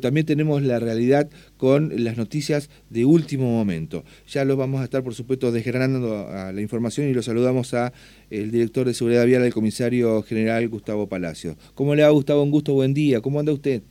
También 0.00 0.26
tenemos 0.26 0.62
la 0.62 0.78
realidad 0.78 1.28
con 1.56 1.90
las 2.04 2.16
noticias 2.16 2.70
de 2.88 3.04
último 3.04 3.50
momento. 3.50 4.04
Ya 4.28 4.44
lo 4.44 4.56
vamos 4.56 4.80
a 4.80 4.84
estar, 4.84 5.02
por 5.02 5.12
supuesto, 5.12 5.50
desgranando 5.50 6.28
a 6.28 6.52
la 6.52 6.60
información 6.60 7.08
y 7.08 7.14
lo 7.14 7.20
saludamos 7.20 7.74
a 7.74 7.92
el 8.30 8.52
director 8.52 8.86
de 8.86 8.94
Seguridad 8.94 9.26
Vial, 9.26 9.42
el 9.42 9.52
comisario 9.52 10.22
general 10.22 10.68
Gustavo 10.68 11.08
Palacio. 11.08 11.56
¿Cómo 11.74 11.96
le 11.96 12.04
ha 12.04 12.10
Gustavo? 12.10 12.44
Un 12.44 12.52
gusto, 12.52 12.74
buen 12.74 12.94
día. 12.94 13.20
¿Cómo 13.20 13.40
anda 13.40 13.52
usted? 13.52 13.82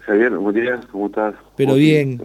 Javier, 0.00 0.36
buen 0.36 0.56
día, 0.56 0.80
¿cómo 0.90 1.06
estás? 1.06 1.36
Pero 1.56 1.76
bien, 1.76 2.20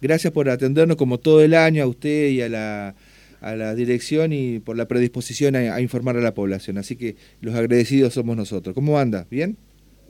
gracias 0.00 0.32
por 0.32 0.48
atendernos 0.50 0.96
como 0.96 1.18
todo 1.18 1.40
el 1.40 1.54
año 1.54 1.84
a 1.84 1.86
usted 1.86 2.30
y 2.30 2.40
a 2.40 2.48
la, 2.48 2.96
a 3.40 3.54
la 3.54 3.76
dirección 3.76 4.32
y 4.32 4.58
por 4.58 4.76
la 4.76 4.88
predisposición 4.88 5.54
a, 5.54 5.76
a 5.76 5.80
informar 5.80 6.16
a 6.16 6.20
la 6.20 6.34
población. 6.34 6.78
Así 6.78 6.96
que 6.96 7.14
los 7.42 7.54
agradecidos 7.54 8.14
somos 8.14 8.36
nosotros. 8.36 8.74
¿Cómo 8.74 8.98
anda? 8.98 9.28
¿Bien? 9.30 9.56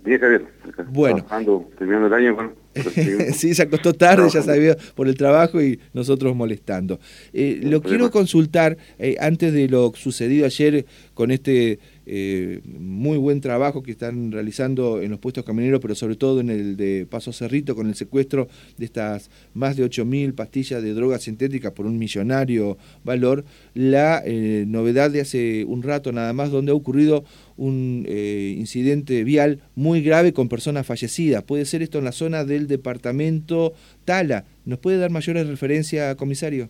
Bien, 0.04 0.20
Javier. 0.20 0.46
Bueno. 0.90 1.24
Ando 1.30 1.68
terminando 1.78 2.08
el 2.08 2.14
año, 2.14 2.34
bueno, 2.34 2.52
sí, 3.34 3.54
se 3.54 3.62
acostó 3.62 3.92
tarde, 3.92 4.28
ya 4.30 4.42
sabía, 4.42 4.76
por 4.94 5.08
el 5.08 5.16
trabajo 5.16 5.60
y 5.60 5.78
nosotros 5.92 6.34
molestando. 6.34 6.98
Eh, 7.32 7.60
lo 7.62 7.82
quiero 7.82 8.10
consultar, 8.10 8.76
eh, 8.98 9.16
antes 9.20 9.52
de 9.52 9.68
lo 9.68 9.92
sucedido 9.94 10.46
ayer 10.46 10.86
con 11.14 11.30
este 11.30 11.78
eh, 12.06 12.60
muy 12.64 13.18
buen 13.18 13.40
trabajo 13.40 13.82
que 13.82 13.92
están 13.92 14.32
realizando 14.32 15.00
en 15.00 15.10
los 15.10 15.18
puestos 15.18 15.44
camioneros, 15.44 15.80
pero 15.80 15.94
sobre 15.94 16.16
todo 16.16 16.40
en 16.40 16.50
el 16.50 16.76
de 16.76 17.06
Paso 17.08 17.32
Cerrito, 17.32 17.74
con 17.74 17.86
el 17.86 17.94
secuestro 17.94 18.48
de 18.76 18.84
estas 18.84 19.30
más 19.54 19.76
de 19.76 19.84
8.000 19.84 20.34
pastillas 20.34 20.82
de 20.82 20.94
drogas 20.94 21.22
sintéticas 21.22 21.72
por 21.72 21.86
un 21.86 21.98
millonario 21.98 22.76
valor, 23.04 23.44
la 23.74 24.22
novedad 24.66 25.10
de 25.10 25.20
hace 25.20 25.64
un 25.64 25.82
rato 25.82 26.12
nada 26.12 26.32
más, 26.32 26.50
donde 26.50 26.72
ha 26.72 26.74
ocurrido 26.74 27.24
un 27.56 28.06
incidente 28.08 29.24
vial 29.24 29.60
muy 29.74 30.02
grave 30.02 30.32
con 30.32 30.48
personas 30.48 30.86
fallecidas. 30.86 31.42
¿Puede 31.44 31.64
ser 31.64 31.82
esto 31.82 31.98
en 31.98 32.04
la 32.04 32.12
zona 32.12 32.44
del 32.44 32.66
departamento 32.66 33.72
Tala. 34.04 34.44
¿Nos 34.64 34.78
puede 34.78 34.98
dar 34.98 35.10
mayores 35.10 35.48
referencias, 35.48 36.14
comisario? 36.16 36.68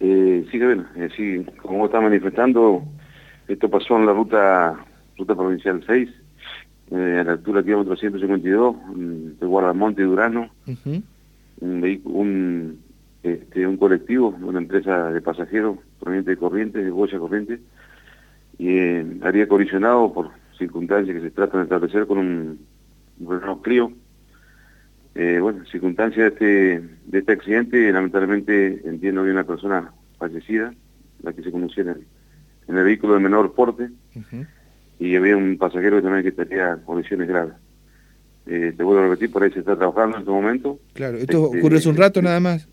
Eh, 0.00 0.44
sí, 0.50 0.58
bueno, 0.58 0.84
eh, 0.96 1.08
sí, 1.16 1.44
como 1.60 1.86
está 1.86 2.00
manifestando, 2.00 2.82
esto 3.52 3.68
pasó 3.68 3.96
en 3.96 4.06
la 4.06 4.12
ruta 4.12 4.84
ruta 5.18 5.34
provincial 5.34 5.82
6, 5.86 6.08
eh, 6.90 7.18
a 7.20 7.24
la 7.24 7.32
altura 7.32 7.62
kilómetro 7.62 7.96
152, 7.96 8.76
de 9.38 9.46
Guardamonte 9.46 10.02
y 10.02 10.04
Durano, 10.06 10.50
un, 11.60 12.00
un, 12.04 12.80
este, 13.22 13.66
un 13.66 13.76
colectivo, 13.76 14.36
una 14.42 14.58
empresa 14.58 15.12
de 15.12 15.20
pasajeros 15.20 15.78
proveniente 16.00 16.30
de 16.30 16.36
Corrientes, 16.36 16.84
de 16.84 16.90
Goya 16.90 17.18
Corrientes, 17.18 17.60
y 18.58 18.68
eh, 18.68 19.06
había 19.22 19.46
colisionado 19.48 20.12
por 20.12 20.30
circunstancias 20.58 21.14
que 21.14 21.22
se 21.22 21.30
tratan 21.30 21.60
de 21.60 21.64
establecer 21.64 22.06
con 22.06 22.18
un, 22.18 22.58
un 23.20 23.62
Clio, 23.62 23.92
eh, 25.14 25.38
bueno, 25.40 25.64
circunstancia 25.66 26.22
de 26.22 26.28
este, 26.30 26.80
de 27.06 27.18
este 27.18 27.32
accidente, 27.32 27.92
lamentablemente 27.92 28.80
entiendo 28.88 29.24
que 29.24 29.30
una 29.30 29.44
persona 29.44 29.92
fallecida, 30.18 30.72
la 31.22 31.32
que 31.32 31.42
se 31.42 31.52
conocía 31.52 31.82
en 31.82 31.88
el, 31.90 32.06
vehículo 32.66 33.14
de 33.14 33.20
menor 33.20 33.54
porte, 33.54 33.90
y 34.98 35.16
había 35.16 35.36
un 35.36 35.58
pasajero 35.58 35.96
que 35.96 36.02
también 36.02 36.22
que 36.22 36.28
estaría 36.30 36.78
con 36.84 37.00
lesiones 37.00 37.28
graves. 37.28 37.54
Eh, 38.46 38.72
te 38.76 38.82
vuelvo 38.82 39.02
a 39.02 39.08
repetir, 39.08 39.30
por 39.30 39.42
ahí 39.42 39.52
se 39.52 39.60
está 39.60 39.76
trabajando 39.76 40.16
en 40.16 40.22
este 40.22 40.32
momento. 40.32 40.78
Claro, 40.94 41.16
¿esto 41.18 41.46
este, 41.46 41.58
ocurre 41.58 41.76
hace 41.76 41.88
un 41.88 41.96
rato 41.96 42.22
nada 42.22 42.40
más? 42.40 42.68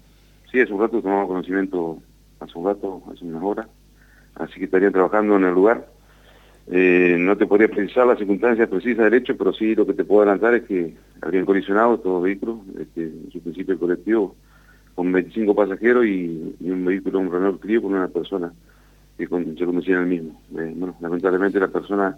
Sí, 0.51 0.59
hace 0.59 0.73
un 0.73 0.79
rato 0.79 1.01
tomamos 1.01 1.27
conocimiento, 1.27 2.01
hace 2.39 2.57
un 2.57 2.65
rato, 2.65 3.03
hace 3.11 3.23
unas 3.23 3.43
horas, 3.43 3.67
así 4.35 4.59
que 4.59 4.65
estarían 4.65 4.91
trabajando 4.91 5.35
en 5.37 5.45
el 5.45 5.53
lugar. 5.53 5.87
Eh, 6.71 7.17
no 7.19 7.35
te 7.35 7.47
podría 7.47 7.67
precisar 7.67 8.05
las 8.05 8.19
circunstancias 8.19 8.69
precisas 8.69 9.05
del 9.05 9.15
hecho, 9.15 9.35
pero 9.35 9.53
sí 9.53 9.73
lo 9.73 9.87
que 9.87 9.93
te 9.93 10.05
puedo 10.05 10.21
adelantar 10.21 10.53
es 10.55 10.63
que 10.63 10.95
habrían 11.21 11.45
colisionado 11.45 11.99
todos 11.99 12.21
vehículos, 12.21 12.59
este, 12.79 13.03
en 13.03 13.29
su 13.31 13.41
principio 13.41 13.73
el 13.73 13.79
colectivo, 13.79 14.35
con 14.93 15.11
25 15.11 15.55
pasajeros 15.55 16.05
y, 16.05 16.55
un 16.61 16.85
vehículo, 16.85 17.19
un 17.19 17.31
Renault 17.31 17.59
Clio 17.59 17.81
con 17.81 17.93
una 17.93 18.07
persona 18.07 18.53
que 19.27 19.55
se 19.57 19.65
conducía 19.65 19.95
en 19.95 20.01
el 20.01 20.07
mismo. 20.07 20.41
Eh, 20.57 20.73
bueno, 20.75 20.95
lamentablemente 21.01 21.59
la 21.59 21.67
persona 21.67 22.17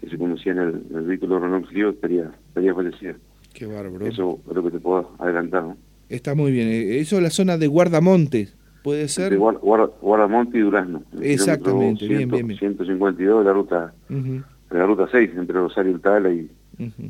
que 0.00 0.08
se 0.08 0.18
conducía 0.18 0.52
en 0.52 0.58
el, 0.58 1.04
vehículo 1.04 1.38
Renault 1.38 1.68
Clio 1.68 1.90
estaría, 1.90 2.30
estaría 2.48 2.74
fallecida. 2.74 3.14
Qué 3.52 3.66
bárbaro. 3.66 4.06
Eso 4.06 4.40
es 4.48 4.54
lo 4.54 4.62
que 4.62 4.70
te 4.70 4.80
puedo 4.80 5.12
adelantar. 5.18 5.74
Está 6.08 6.34
muy 6.34 6.52
bien. 6.52 6.68
Eh, 6.68 6.98
eso 7.00 7.16
es 7.16 7.22
la 7.22 7.30
zona 7.30 7.56
de 7.56 7.66
Guardamontes 7.66 8.56
puede 8.86 9.08
ser. 9.08 9.36
Guardamonte 9.36 10.58
y 10.58 10.60
Durazno. 10.60 11.02
Exactamente, 11.20 12.06
bien, 12.06 12.30
bien, 12.30 12.46
bien. 12.46 12.56
152 12.56 13.40
de 13.40 13.44
la 13.44 13.52
ruta, 13.52 13.92
de 14.08 14.78
la 14.78 14.86
ruta 14.86 15.08
6, 15.10 15.30
entre 15.34 15.56
Rosario 15.56 15.96
y 15.96 15.98
Tala 15.98 16.30
y, 16.30 16.48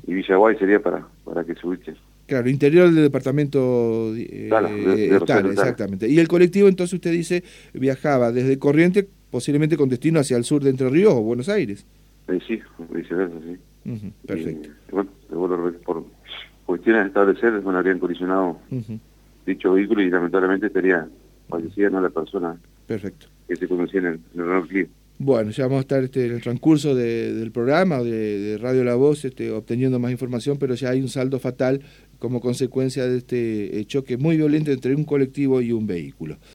y 0.06 0.14
Villaguay 0.14 0.56
sería 0.56 0.80
para, 0.80 1.06
para 1.22 1.44
que 1.44 1.54
se 1.54 1.66
ubique. 1.66 1.92
Claro, 2.24 2.48
interior 2.48 2.86
del 2.86 3.02
departamento 3.04 4.10
eh, 4.16 4.48
Tala, 4.48 4.70
exactamente. 5.50 6.08
Y 6.08 6.18
el 6.18 6.28
colectivo, 6.28 6.66
entonces 6.66 6.94
usted 6.94 7.12
dice, 7.12 7.44
viajaba 7.74 8.32
desde 8.32 8.58
Corriente, 8.58 9.06
posiblemente 9.30 9.76
con 9.76 9.88
destino 9.88 10.20
hacia 10.20 10.36
el 10.36 10.44
sur 10.44 10.62
de 10.62 10.70
Entre 10.70 10.88
Ríos 10.88 11.14
o 11.14 11.22
Buenos 11.22 11.48
Aires. 11.48 11.86
Eh, 12.28 12.38
sí, 12.46 12.60
viceversa, 12.90 13.36
sí. 13.40 14.12
perfecto. 14.26 14.68
Y, 14.88 15.34
bueno, 15.34 15.72
por 15.84 16.04
cuestiones 16.64 17.02
de 17.02 17.08
establecer, 17.08 17.60
bueno, 17.60 17.78
habrían 17.78 17.98
colisionado 17.98 18.58
dicho 19.46 19.72
vehículo 19.72 20.02
y 20.02 20.10
lamentablemente 20.10 20.66
estaría 20.66 21.08
fallecida 21.48 21.90
no 21.90 22.00
la 22.00 22.10
persona 22.10 22.58
Perfecto. 22.86 23.28
que 23.48 23.56
se 23.56 23.68
conocía 23.68 24.00
en 24.00 24.06
el, 24.06 24.20
en 24.34 24.88
Bueno, 25.18 25.50
ya 25.50 25.64
vamos 25.64 25.78
a 25.78 25.80
estar 25.82 26.02
este, 26.02 26.26
en 26.26 26.32
el 26.32 26.42
transcurso 26.42 26.94
del 26.94 27.52
programa 27.52 28.02
de, 28.02 28.38
de, 28.38 28.58
Radio 28.58 28.82
La 28.82 28.96
Voz 28.96 29.24
este, 29.24 29.52
obteniendo 29.52 29.98
más 30.00 30.10
información, 30.10 30.58
pero 30.58 30.74
ya 30.74 30.90
hay 30.90 31.00
un 31.00 31.08
saldo 31.08 31.38
fatal 31.38 31.80
como 32.18 32.40
consecuencia 32.40 33.06
de 33.06 33.18
este 33.18 33.84
choque 33.86 34.16
muy 34.16 34.36
violento 34.36 34.72
entre 34.72 34.94
un 34.94 35.04
colectivo 35.04 35.60
y 35.60 35.72
un 35.72 35.86
vehículo. 35.86 36.38